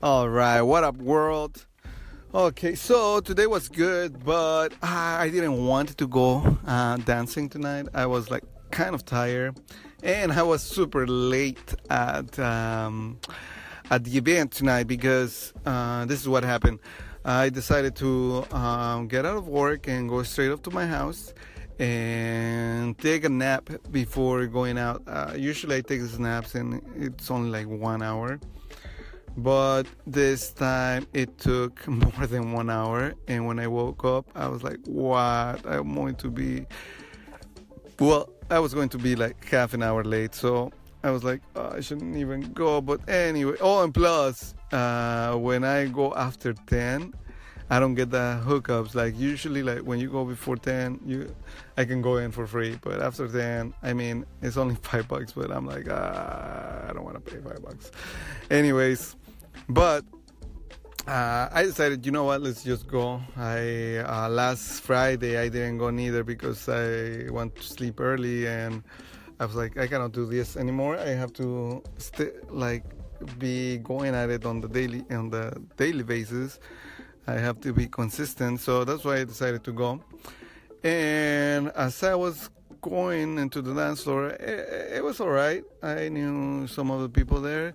All 0.00 0.28
right, 0.28 0.62
what 0.62 0.84
up, 0.84 0.96
world? 0.98 1.66
Okay, 2.32 2.76
so 2.76 3.18
today 3.18 3.48
was 3.48 3.68
good, 3.68 4.24
but 4.24 4.72
I 4.80 5.28
didn't 5.28 5.66
want 5.66 5.98
to 5.98 6.06
go 6.06 6.56
uh, 6.64 6.98
dancing 6.98 7.48
tonight. 7.48 7.88
I 7.92 8.06
was 8.06 8.30
like 8.30 8.44
kind 8.70 8.94
of 8.94 9.04
tired, 9.04 9.58
and 10.04 10.30
I 10.32 10.44
was 10.44 10.62
super 10.62 11.04
late 11.04 11.74
at 11.90 12.38
um, 12.38 13.18
at 13.90 14.04
the 14.04 14.16
event 14.16 14.52
tonight 14.52 14.86
because 14.86 15.52
uh, 15.66 16.04
this 16.04 16.20
is 16.20 16.28
what 16.28 16.44
happened. 16.44 16.78
I 17.24 17.48
decided 17.48 17.96
to 17.96 18.46
um, 18.52 19.08
get 19.08 19.26
out 19.26 19.36
of 19.36 19.48
work 19.48 19.88
and 19.88 20.08
go 20.08 20.22
straight 20.22 20.52
up 20.52 20.62
to 20.62 20.70
my 20.70 20.86
house 20.86 21.34
and 21.80 22.96
take 22.98 23.24
a 23.24 23.28
nap 23.28 23.68
before 23.90 24.46
going 24.46 24.78
out. 24.78 25.02
Uh, 25.08 25.32
usually, 25.36 25.78
I 25.78 25.80
take 25.80 26.02
these 26.02 26.20
naps, 26.20 26.54
and 26.54 26.80
it's 26.94 27.32
only 27.32 27.50
like 27.50 27.66
one 27.66 28.00
hour 28.00 28.38
but 29.38 29.84
this 30.04 30.50
time 30.50 31.06
it 31.12 31.38
took 31.38 31.86
more 31.88 32.26
than 32.26 32.52
one 32.52 32.68
hour 32.68 33.14
and 33.28 33.46
when 33.46 33.60
i 33.60 33.68
woke 33.68 34.04
up 34.04 34.26
i 34.34 34.48
was 34.48 34.64
like 34.64 34.78
what? 34.86 35.64
I'm 35.64 35.94
going 35.94 36.16
to 36.16 36.28
be 36.28 36.66
well 38.00 38.28
i 38.50 38.58
was 38.58 38.74
going 38.74 38.88
to 38.90 38.98
be 38.98 39.14
like 39.14 39.44
half 39.44 39.74
an 39.74 39.82
hour 39.82 40.02
late 40.02 40.34
so 40.34 40.72
i 41.04 41.10
was 41.10 41.22
like 41.22 41.40
oh, 41.54 41.70
i 41.76 41.80
shouldn't 41.80 42.16
even 42.16 42.52
go. 42.52 42.80
But 42.80 43.08
anyway 43.08 43.56
oh 43.60 43.84
and 43.84 43.94
plus 43.94 44.54
uh, 44.72 45.34
when 45.36 45.62
i 45.62 45.86
go 45.86 46.12
after 46.14 46.52
10 46.52 47.14
i 47.70 47.78
don't 47.78 47.94
get 47.94 48.10
the 48.10 48.42
hookups. 48.44 48.94
Like 48.96 49.16
usually 49.16 49.62
like 49.62 49.82
when 49.82 50.00
you 50.00 50.10
go 50.10 50.24
before 50.24 50.56
10 50.56 50.98
you 51.06 51.32
i 51.76 51.84
can 51.84 52.02
go 52.02 52.16
in 52.16 52.32
for 52.32 52.44
free 52.44 52.76
but 52.82 53.00
after 53.00 53.28
10 53.28 53.72
i 53.84 53.92
mean 53.92 54.26
it's 54.42 54.56
only 54.56 54.74
five 54.82 55.06
bucks 55.06 55.30
but 55.30 55.52
i'm 55.52 55.64
like 55.64 55.86
ah, 55.88 56.88
i 56.88 56.92
don't 56.92 57.04
want 57.04 57.14
to 57.14 57.20
pay 57.20 57.40
five 57.40 57.62
bucks. 57.62 57.92
Anyways 58.50 59.14
but 59.68 60.04
uh, 61.06 61.48
I 61.50 61.62
decided, 61.64 62.04
you 62.04 62.12
know 62.12 62.24
what, 62.24 62.42
let's 62.42 62.62
just 62.62 62.86
go. 62.86 63.20
I 63.36 63.98
uh, 63.98 64.28
last 64.28 64.82
Friday 64.82 65.38
I 65.38 65.48
didn't 65.48 65.78
go 65.78 65.90
neither 65.90 66.24
because 66.24 66.68
I 66.68 67.30
want 67.30 67.56
to 67.56 67.62
sleep 67.62 68.00
early 68.00 68.46
and 68.46 68.82
I 69.40 69.46
was 69.46 69.54
like, 69.54 69.78
I 69.78 69.86
cannot 69.86 70.12
do 70.12 70.26
this 70.26 70.56
anymore. 70.56 70.98
I 70.98 71.10
have 71.10 71.32
to 71.34 71.82
st- 71.98 72.52
like 72.52 72.84
be 73.38 73.78
going 73.78 74.14
at 74.14 74.30
it 74.30 74.44
on 74.44 74.60
the 74.60 74.68
daily 74.68 75.04
on 75.10 75.30
the 75.30 75.60
daily 75.76 76.02
basis. 76.02 76.58
I 77.26 77.34
have 77.34 77.60
to 77.60 77.72
be 77.72 77.86
consistent, 77.86 78.60
so 78.60 78.84
that's 78.84 79.04
why 79.04 79.18
I 79.18 79.24
decided 79.24 79.62
to 79.64 79.72
go. 79.72 80.00
And 80.82 81.68
as 81.76 82.02
I 82.02 82.14
was 82.14 82.50
going 82.80 83.38
into 83.38 83.60
the 83.60 83.74
dance 83.74 84.02
floor, 84.02 84.28
it, 84.28 84.96
it 84.96 85.04
was 85.04 85.20
all 85.20 85.28
right. 85.28 85.62
I 85.82 86.08
knew 86.08 86.66
some 86.66 86.90
of 86.90 87.02
the 87.02 87.08
people 87.08 87.40
there 87.40 87.74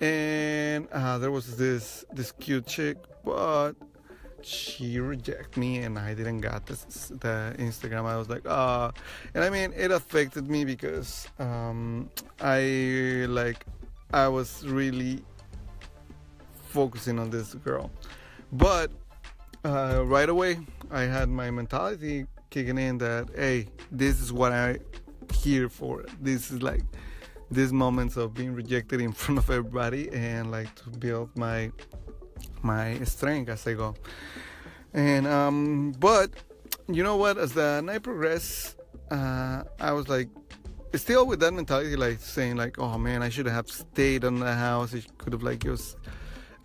and 0.00 0.88
uh, 0.92 1.18
there 1.18 1.30
was 1.30 1.56
this 1.56 2.04
this 2.12 2.32
cute 2.32 2.66
chick, 2.66 2.96
but 3.24 3.72
she 4.42 5.00
rejected 5.00 5.56
me, 5.56 5.78
and 5.78 5.98
I 5.98 6.14
didn't 6.14 6.40
got 6.40 6.66
this, 6.66 7.08
the 7.08 7.54
Instagram. 7.58 8.04
I 8.04 8.16
was 8.16 8.28
like, 8.28 8.42
ah, 8.46 8.88
uh, 8.88 8.90
and 9.34 9.42
I 9.42 9.50
mean, 9.50 9.72
it 9.76 9.90
affected 9.90 10.48
me 10.48 10.64
because 10.64 11.28
um, 11.38 12.10
I 12.40 13.26
like 13.28 13.64
I 14.12 14.28
was 14.28 14.66
really 14.66 15.22
focusing 16.68 17.18
on 17.18 17.30
this 17.30 17.54
girl, 17.54 17.90
but 18.52 18.90
uh, 19.64 20.02
right 20.04 20.28
away 20.28 20.58
I 20.90 21.02
had 21.02 21.28
my 21.28 21.50
mentality 21.50 22.26
kicking 22.50 22.78
in 22.78 22.98
that 22.98 23.28
hey, 23.34 23.68
this 23.90 24.20
is 24.20 24.32
what 24.32 24.52
I 24.52 24.78
here 25.34 25.68
for. 25.68 26.04
This 26.20 26.50
is 26.50 26.62
like 26.62 26.82
these 27.50 27.72
moments 27.72 28.16
of 28.16 28.34
being 28.34 28.54
rejected 28.54 29.00
in 29.00 29.12
front 29.12 29.38
of 29.38 29.50
everybody 29.50 30.10
and 30.12 30.50
like 30.50 30.74
to 30.76 30.90
build 30.90 31.36
my 31.36 31.70
my 32.62 32.98
strength 33.04 33.48
as 33.48 33.66
I 33.66 33.74
go. 33.74 33.94
And 34.92 35.26
um, 35.26 35.92
but 35.98 36.30
you 36.88 37.02
know 37.02 37.16
what? 37.16 37.38
As 37.38 37.52
the 37.52 37.80
night 37.82 38.02
progressed, 38.02 38.76
uh, 39.10 39.64
I 39.78 39.92
was 39.92 40.08
like 40.08 40.28
still 40.94 41.26
with 41.26 41.40
that 41.40 41.52
mentality, 41.52 41.96
like 41.96 42.20
saying 42.20 42.56
like, 42.56 42.78
oh 42.78 42.98
man, 42.98 43.22
I 43.22 43.28
should 43.28 43.46
have 43.46 43.68
stayed 43.68 44.24
in 44.24 44.40
the 44.40 44.54
house. 44.54 44.94
I 44.94 45.02
could 45.18 45.32
have 45.32 45.42
like 45.42 45.60
just 45.60 45.96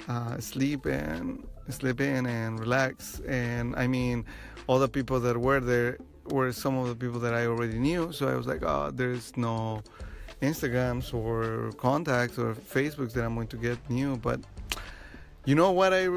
uh, 0.07 0.39
sleep 0.39 0.85
and 0.85 1.47
sleep 1.69 2.01
in 2.01 2.25
and 2.25 2.59
relax. 2.59 3.19
And 3.27 3.75
I 3.75 3.87
mean, 3.87 4.25
all 4.67 4.79
the 4.79 4.89
people 4.89 5.19
that 5.21 5.37
were 5.37 5.59
there 5.59 5.97
were 6.25 6.51
some 6.51 6.77
of 6.77 6.87
the 6.87 6.95
people 6.95 7.19
that 7.19 7.33
I 7.33 7.45
already 7.45 7.79
knew. 7.79 8.11
So 8.11 8.27
I 8.27 8.35
was 8.35 8.47
like, 8.47 8.63
oh, 8.63 8.91
there's 8.93 9.35
no 9.37 9.83
Instagrams 10.41 11.13
or 11.13 11.71
contacts 11.73 12.37
or 12.37 12.53
Facebooks 12.55 13.13
that 13.13 13.23
I'm 13.23 13.35
going 13.35 13.47
to 13.47 13.57
get 13.57 13.77
new. 13.89 14.17
But 14.17 14.39
you 15.45 15.55
know 15.55 15.71
what 15.71 15.93
I 15.93 16.07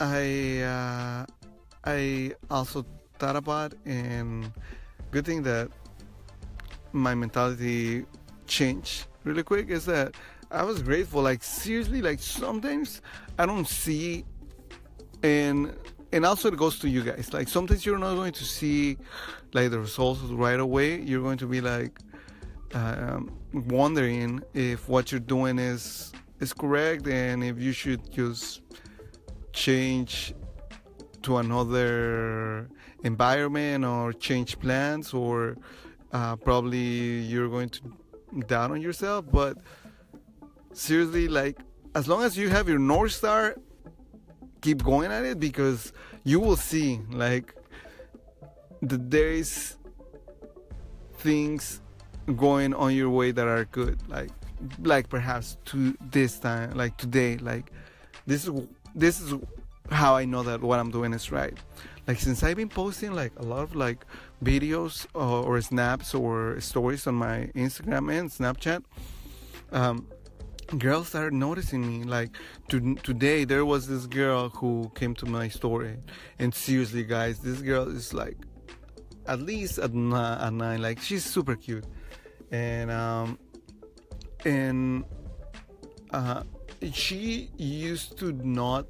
I 0.00 0.60
uh, 0.62 1.26
I 1.84 2.32
also 2.50 2.84
thought 3.18 3.36
about 3.36 3.74
and 3.84 4.50
good 5.10 5.26
thing 5.26 5.42
that 5.42 5.68
my 6.92 7.14
mentality 7.14 8.04
changed 8.46 9.06
really 9.24 9.42
quick 9.42 9.68
is 9.68 9.86
that 9.86 10.14
I 10.50 10.62
was 10.64 10.82
grateful. 10.82 11.22
Like 11.22 11.42
seriously, 11.42 12.02
like 12.02 12.20
sometimes 12.20 13.00
I 13.38 13.46
don't 13.46 13.68
see 13.68 14.24
and 15.22 15.74
and 16.12 16.26
also 16.26 16.48
it 16.48 16.56
goes 16.56 16.78
to 16.80 16.88
you 16.88 17.02
guys. 17.02 17.32
Like 17.32 17.48
sometimes 17.48 17.86
you're 17.86 17.98
not 17.98 18.14
going 18.14 18.32
to 18.32 18.44
see 18.44 18.98
like 19.52 19.70
the 19.70 19.78
results 19.78 20.20
right 20.22 20.60
away. 20.60 21.00
You're 21.00 21.22
going 21.22 21.38
to 21.38 21.46
be 21.46 21.60
like 21.60 21.98
um, 22.74 23.30
wondering 23.52 24.42
if 24.54 24.88
what 24.88 25.12
you're 25.12 25.20
doing 25.20 25.58
is 25.58 26.12
is 26.40 26.52
correct 26.52 27.06
and 27.06 27.44
if 27.44 27.60
you 27.60 27.72
should 27.72 28.10
just 28.10 28.62
change 29.52 30.34
to 31.22 31.36
another 31.36 32.68
environment 33.04 33.84
or 33.84 34.12
change 34.12 34.58
plans 34.58 35.14
or 35.14 35.56
uh, 36.12 36.34
probably 36.36 37.20
you're 37.20 37.48
going 37.48 37.68
to 37.68 37.80
down 38.46 38.72
on 38.72 38.80
yourself. 38.80 39.24
But 39.30 39.58
seriously 40.72 41.28
like 41.28 41.58
as 41.94 42.08
long 42.08 42.22
as 42.22 42.36
you 42.36 42.48
have 42.48 42.68
your 42.68 42.78
north 42.78 43.12
star 43.12 43.56
keep 44.62 44.82
going 44.82 45.12
at 45.12 45.24
it 45.24 45.38
because 45.38 45.92
you 46.24 46.40
will 46.40 46.56
see 46.56 47.00
like 47.10 47.54
that 48.80 49.10
there 49.10 49.28
is 49.28 49.76
things 51.18 51.82
going 52.36 52.74
on 52.74 52.94
your 52.94 53.10
way 53.10 53.32
that 53.32 53.46
are 53.46 53.64
good 53.66 53.98
like 54.08 54.30
like 54.82 55.08
perhaps 55.08 55.56
to 55.64 55.96
this 56.10 56.38
time 56.38 56.70
like 56.74 56.96
today 56.96 57.36
like 57.38 57.72
this 58.26 58.46
is 58.46 58.50
this 58.94 59.20
is 59.20 59.34
how 59.90 60.14
i 60.14 60.24
know 60.24 60.42
that 60.42 60.60
what 60.60 60.78
i'm 60.78 60.90
doing 60.90 61.12
is 61.12 61.32
right. 61.32 61.54
Like 62.06 62.18
since 62.18 62.42
i've 62.42 62.56
been 62.56 62.68
posting 62.68 63.12
like 63.12 63.32
a 63.36 63.42
lot 63.42 63.62
of 63.62 63.76
like 63.76 64.04
videos 64.42 65.06
or, 65.14 65.44
or 65.44 65.60
snaps 65.60 66.14
or 66.14 66.60
stories 66.60 67.06
on 67.06 67.14
my 67.14 67.50
instagram 67.54 68.12
and 68.12 68.28
snapchat 68.30 68.82
um 69.72 70.06
girls 70.78 71.08
started 71.08 71.34
noticing 71.34 71.86
me. 71.86 72.04
Like 72.04 72.30
to, 72.68 72.94
today 72.96 73.44
there 73.44 73.64
was 73.64 73.86
this 73.86 74.06
girl 74.06 74.48
who 74.48 74.90
came 74.94 75.14
to 75.16 75.26
my 75.26 75.48
story. 75.48 75.96
And 76.38 76.54
seriously 76.54 77.04
guys 77.04 77.38
this 77.40 77.60
girl 77.60 77.88
is 77.88 78.14
like 78.14 78.36
at 79.26 79.40
least 79.40 79.78
at, 79.78 79.90
at 79.94 80.52
nine 80.52 80.82
like 80.82 81.00
she's 81.00 81.24
super 81.24 81.54
cute 81.54 81.84
and 82.52 82.90
um, 82.90 83.38
and 84.44 85.04
uh, 86.12 86.42
she 86.92 87.50
used 87.56 88.18
to 88.18 88.32
not. 88.32 88.86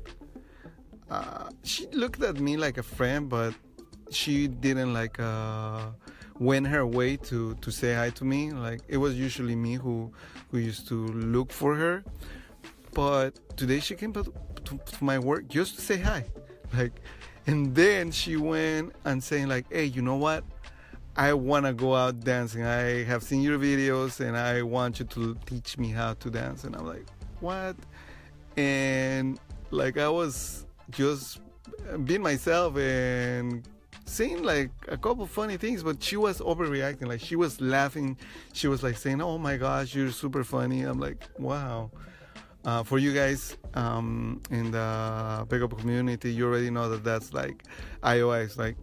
Uh, 1.10 1.50
she 1.62 1.86
looked 1.88 2.22
at 2.22 2.40
me 2.40 2.56
like 2.56 2.78
a 2.78 2.82
friend, 2.82 3.28
but 3.28 3.54
she 4.10 4.48
didn't 4.48 4.92
like 4.92 5.18
uh, 5.20 5.86
went 6.38 6.66
her 6.66 6.86
way 6.86 7.16
to 7.16 7.54
to 7.54 7.70
say 7.70 7.94
hi 7.94 8.10
to 8.10 8.24
me. 8.24 8.50
Like 8.52 8.80
it 8.88 8.96
was 8.96 9.14
usually 9.14 9.54
me 9.54 9.74
who 9.74 10.12
who 10.50 10.58
used 10.58 10.88
to 10.88 11.06
look 11.08 11.53
for 11.53 11.74
her, 11.76 12.04
but 12.92 13.56
today 13.56 13.80
she 13.80 13.94
came 13.94 14.12
to, 14.12 14.24
to, 14.65 14.78
to 14.78 15.04
my 15.04 15.18
work 15.18 15.48
just 15.48 15.76
to 15.76 15.80
say 15.80 15.98
hi, 15.98 16.24
like, 16.74 17.00
and 17.47 17.74
then 17.74 18.10
she 18.10 18.36
went 18.36 18.92
and 19.04 19.22
saying 19.22 19.48
like, 19.48 19.66
hey, 19.70 19.84
you 19.84 20.03
know 20.03 20.16
what? 20.16 20.44
I 21.16 21.34
want 21.34 21.66
to 21.66 21.74
go 21.74 21.94
out 21.94 22.20
dancing. 22.20 22.64
I 22.64 23.04
have 23.04 23.22
seen 23.22 23.42
your 23.42 23.59
videos 23.59 24.20
and 24.20 24.36
I 24.36 24.62
want 24.62 24.98
you 24.98 25.04
to 25.06 25.36
teach 25.44 25.76
me 25.76 25.88
how 25.88 26.14
to 26.14 26.30
dance. 26.30 26.64
And 26.64 26.74
I'm 26.74 26.86
like, 26.86 27.06
what? 27.41 27.76
And 28.56 29.38
like, 29.70 29.98
I 29.98 30.09
was 30.09 30.66
just 30.91 31.41
being 32.04 32.22
myself 32.22 32.76
and 32.78 33.68
saying 34.06 34.42
like 34.42 34.70
a 34.88 34.97
couple 34.97 35.26
funny 35.26 35.59
things, 35.59 35.82
but 35.82 36.03
she 36.03 36.16
was 36.16 36.41
overreacting. 36.41 37.09
Like, 37.09 37.20
she 37.20 37.36
was 37.36 37.60
laughing. 37.60 38.16
She 38.54 38.68
was 38.68 38.82
like 38.82 38.97
saying, 38.97 39.20
oh 39.20 39.36
my 39.36 39.58
gosh, 39.58 39.94
you're 39.94 40.12
super 40.12 40.44
funny. 40.44 40.82
I'm 40.82 40.98
like, 40.98 41.22
wow. 41.38 41.91
Uh, 42.65 42.82
for 42.82 42.97
you 42.97 43.12
guys 43.12 43.56
um, 43.74 44.41
in 44.50 44.70
the 44.70 45.47
pickup 45.50 45.76
community, 45.76 46.32
you 46.32 46.47
already 46.47 46.70
know 46.70 46.88
that 46.88 47.04
that's 47.04 47.34
like 47.34 47.65
IOIs, 48.03 48.56
like 48.56 48.76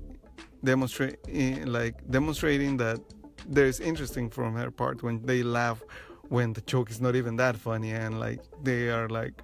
demonstrate 0.64 1.18
like 1.68 1.96
demonstrating 2.10 2.78
that 2.78 3.00
there's 3.48 3.80
interesting 3.80 4.30
from 4.30 4.56
her 4.56 4.72
part 4.72 5.02
when 5.04 5.26
they 5.26 5.44
laugh 5.44 5.82
when 6.30 6.54
the 6.54 6.62
joke 6.62 6.92
is 6.92 7.02
not 7.02 7.16
even 7.16 7.36
that 7.36 7.56
funny 7.56 7.92
and 7.92 8.20
like 8.20 8.42
they 8.64 8.90
are 8.90 9.10
like 9.10 9.42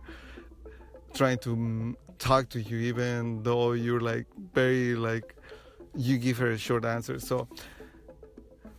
trying 1.13 1.37
to 1.39 1.55
mm, 1.55 1.95
talk 2.19 2.49
to 2.49 2.61
you 2.61 2.77
even 2.77 3.41
though 3.43 3.71
you're 3.71 4.01
like 4.01 4.27
very 4.53 4.95
like 4.95 5.35
you 5.95 6.17
give 6.17 6.37
her 6.37 6.51
a 6.51 6.57
short 6.57 6.85
answer. 6.85 7.19
So 7.19 7.47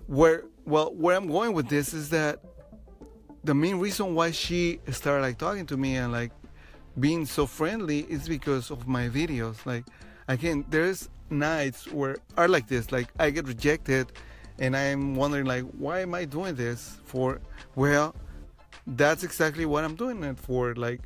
where 0.07 0.45
well 0.65 0.95
where 0.95 1.17
i'm 1.17 1.27
going 1.27 1.53
with 1.53 1.69
this 1.69 1.93
is 1.93 2.11
that 2.11 2.41
the 3.43 3.55
main 3.55 3.77
reason 3.79 4.15
why 4.15 4.31
she 4.31 4.81
started 4.91 5.23
like 5.23 5.39
talking 5.39 5.67
to 5.67 5.77
me 5.77 5.97
and 5.97 6.13
like 6.13 6.33
being 6.99 7.27
so 7.27 7.47
friendly 7.47 8.01
is 8.01 8.29
because 8.29 8.71
of 8.71 8.87
my 8.87 9.09
videos. 9.09 9.65
Like 9.67 9.85
can 10.39 10.65
there's 10.69 11.09
nights 11.31 11.91
where 11.93 12.17
are 12.37 12.49
like 12.49 12.69
this. 12.69 12.93
Like 12.93 13.09
i 13.19 13.31
get 13.31 13.47
rejected 13.47 14.13
and 14.59 14.77
i'm 14.77 15.15
wondering 15.15 15.45
like 15.45 15.65
why 15.79 16.01
am 16.01 16.15
i 16.15 16.25
doing 16.25 16.55
this 16.55 16.99
for? 17.05 17.41
Well 17.75 18.15
that's 18.87 19.25
exactly 19.25 19.67
what 19.67 19.85
i'm 19.85 19.95
doing 19.95 20.23
it 20.23 20.39
for. 20.39 20.75
Like 20.75 21.03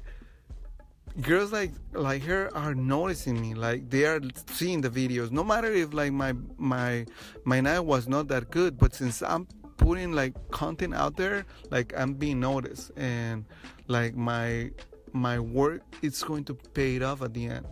girls 1.20 1.52
like 1.52 1.72
like 1.93 2.22
her 2.22 2.50
are 2.55 2.75
noticing 2.75 3.40
me. 3.40 3.55
Like 3.55 3.90
they 3.90 4.05
are 4.05 4.20
seeing 4.49 4.81
the 4.81 4.90
videos. 4.90 5.31
No 5.31 5.44
matter 5.44 5.72
if 5.72 5.93
like 5.93 6.12
my 6.12 6.34
my 6.58 7.06
my 7.44 7.61
night 7.61 7.81
was 7.81 8.08
not 8.08 8.28
that 8.28 8.50
good 8.50 8.78
but 8.78 8.94
since 8.94 9.22
i'm 9.22 9.46
putting 9.76 10.12
like 10.12 10.34
content 10.50 10.93
out 10.94 11.17
there 11.17 11.46
like 11.70 11.93
i'm 11.96 12.14
being 12.14 12.40
noticed. 12.40 12.93
And 12.96 13.44
like 13.88 14.14
my 14.14 14.70
my 15.12 15.38
work 15.38 15.82
it's 16.02 16.22
going 16.22 16.44
to 16.44 16.55
pay 16.55 16.96
it 16.96 17.02
off 17.02 17.22
at 17.22 17.34
the 17.34 17.46
end. 17.46 17.67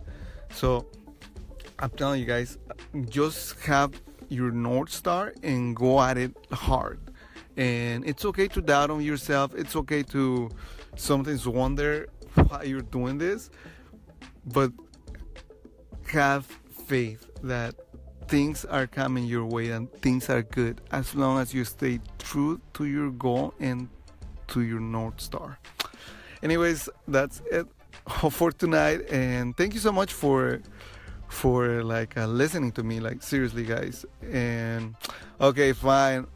So 0.51 0.87
i'm 1.79 1.89
telling 1.91 2.19
you 2.19 2.25
guys 2.25 2.57
just 3.09 3.59
have 3.61 3.91
your 4.29 4.51
north 4.51 4.91
star 4.91 5.33
and 5.43 5.75
go 5.75 5.99
at 6.01 6.17
it 6.17 6.35
hard. 6.51 6.99
And 7.57 8.05
it's 8.07 8.23
okay 8.25 8.47
to 8.49 8.61
doubt 8.61 8.89
on 8.89 9.01
yourself. 9.01 9.53
It's 9.55 9.75
okay 9.75 10.03
to 10.03 10.49
sometimes 10.95 11.47
wonder 11.47 12.07
why 12.35 12.63
you're 12.63 12.81
doing 12.81 13.17
this. 13.17 13.49
But 14.45 14.71
have 16.07 16.45
faith 16.87 17.29
that 17.43 17.75
things 18.27 18.65
are 18.65 18.87
coming 18.87 19.25
your 19.25 19.45
way 19.45 19.71
and 19.71 19.91
things 20.01 20.29
are 20.29 20.43
good 20.43 20.81
as 20.91 21.15
long 21.15 21.39
as 21.39 21.53
you 21.53 21.65
stay 21.65 21.99
true 22.19 22.61
to 22.73 22.85
your 22.85 23.11
goal 23.11 23.53
and 23.59 23.89
to 24.47 24.61
your 24.61 24.79
north 24.79 25.19
star. 25.19 25.59
Anyways 26.41 26.89
that's 27.07 27.41
it 27.51 27.67
for 28.31 28.51
tonight. 28.51 29.01
And 29.11 29.57
thank 29.57 29.73
you 29.73 29.79
so 29.79 29.91
much 29.91 30.13
for 30.13 30.61
for 31.29 31.83
like 31.83 32.17
uh, 32.17 32.27
listening 32.27 32.71
to 32.73 32.83
me 32.83 32.99
like 32.99 33.23
seriously 33.23 33.63
guys. 33.63 34.05
And 34.31 34.95
okay 35.39 35.73
fine. 35.73 36.27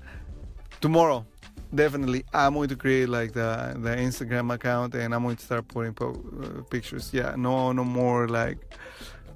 Tomorrow 0.79 1.25
definitely 1.73 2.23
i'm 2.33 2.53
going 2.53 2.69
to 2.69 2.75
create 2.75 3.09
like 3.09 3.33
the 3.33 3.73
the 3.79 3.89
instagram 3.89 4.53
account 4.53 4.93
and 4.93 5.13
i'm 5.13 5.23
going 5.23 5.35
to 5.35 5.43
start 5.43 5.67
putting 5.67 5.93
po- 5.93 6.21
uh, 6.43 6.61
pictures. 6.69 7.13
Yeah 7.13 7.35
no 7.35 7.71
no 7.71 7.83
more 7.83 8.27
like 8.27 8.59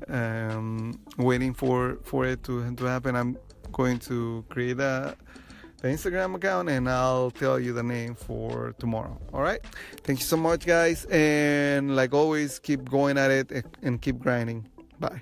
um 0.10 1.00
waiting 1.18 1.54
for 1.54 1.98
for 2.04 2.26
it 2.26 2.44
to 2.44 2.76
to 2.76 2.86
happen. 2.86 3.16
I'm 3.16 3.38
going 3.72 4.00
to 4.00 4.46
create 4.50 4.80
a 4.80 5.16
the 5.82 5.88
instagram 5.88 6.36
account 6.36 6.70
and 6.70 6.90
i'll 6.90 7.32
tell 7.32 7.60
you 7.60 7.74
the 7.74 7.84
name 7.84 8.16
for 8.16 8.74
tomorrow. 8.80 9.20
All 9.34 9.42
right? 9.42 9.62
Thank 10.04 10.20
you 10.20 10.26
so 10.26 10.38
much 10.38 10.66
guys. 10.66 11.06
And 11.06 11.96
like 11.96 12.14
always 12.14 12.60
keep 12.60 12.90
going 12.90 13.18
at 13.18 13.32
it 13.32 13.66
and 13.82 14.02
keep 14.02 14.20
grinding. 14.20 14.68
Bye 15.00 15.22